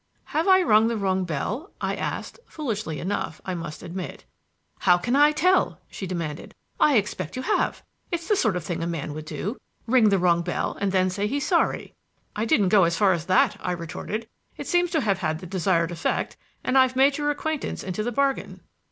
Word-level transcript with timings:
"Have 0.33 0.47
I 0.47 0.63
rung 0.63 0.87
the 0.87 0.97
wrong 0.97 1.25
bell?" 1.25 1.73
I 1.79 1.95
asked 1.95 2.39
foolishly 2.47 2.99
enough, 2.99 3.39
I 3.45 3.53
must 3.53 3.83
admit. 3.83 4.25
"How 4.79 4.97
can 4.97 5.15
I 5.15 5.31
tell?" 5.31 5.79
she 5.91 6.07
demanded. 6.07 6.55
"I 6.79 6.97
expect 6.97 7.35
you 7.35 7.43
have. 7.43 7.83
It's 8.11 8.27
the 8.27 8.35
sort 8.35 8.55
of 8.55 8.63
thing 8.63 8.81
a 8.81 8.87
man 8.87 9.13
would 9.13 9.25
do 9.25 9.57
ring 9.85 10.09
the 10.09 10.17
wrong 10.17 10.41
bell 10.41 10.75
and 10.81 10.91
then 10.91 11.11
say 11.11 11.27
he's 11.27 11.45
sorry." 11.45 11.93
"I 12.35 12.45
didn't 12.45 12.69
go 12.69 12.85
as 12.85 12.97
far 12.97 13.13
as 13.13 13.27
that," 13.27 13.57
I 13.61 13.73
retorted. 13.73 14.27
"It 14.57 14.65
seems 14.65 14.89
to 14.89 15.01
have 15.01 15.19
had 15.19 15.37
the 15.37 15.45
desired 15.45 15.91
effect, 15.91 16.35
and 16.63 16.79
I've 16.79 16.95
made 16.95 17.19
your 17.19 17.29
acquaintance 17.29 17.83
into 17.83 18.01
the 18.01 18.11
bargain." 18.11 18.61